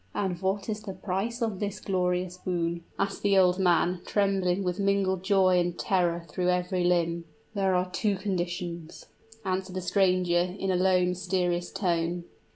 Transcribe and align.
"And 0.15 0.41
what 0.41 0.67
is 0.67 0.81
the 0.81 0.93
price 0.93 1.43
of 1.43 1.59
this 1.59 1.79
glorious 1.79 2.35
boon?" 2.37 2.83
asked 2.97 3.21
the 3.21 3.37
old 3.37 3.59
man, 3.59 4.01
trembling 4.03 4.63
with 4.63 4.79
mingled 4.79 5.21
joy 5.21 5.59
and 5.59 5.77
terror 5.77 6.25
through 6.27 6.49
every 6.49 6.83
limb. 6.83 7.25
"There 7.53 7.75
are 7.75 7.87
two 7.91 8.15
conditions," 8.15 9.05
answered 9.45 9.75
the 9.75 9.81
stranger, 9.81 10.55
in 10.57 10.71
a 10.71 10.75
low, 10.75 11.05
mysterious 11.05 11.71
tone. 11.71 12.23